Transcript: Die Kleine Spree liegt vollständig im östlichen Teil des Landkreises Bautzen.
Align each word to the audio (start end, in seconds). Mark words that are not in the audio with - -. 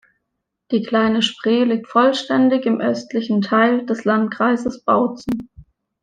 Die 0.71 0.81
Kleine 0.81 1.21
Spree 1.21 1.63
liegt 1.63 1.87
vollständig 1.87 2.65
im 2.65 2.81
östlichen 2.81 3.41
Teil 3.43 3.85
des 3.85 4.03
Landkreises 4.03 4.81
Bautzen. 4.83 5.47